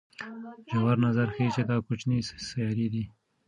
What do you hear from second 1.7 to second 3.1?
کوچنۍ سیارې دي.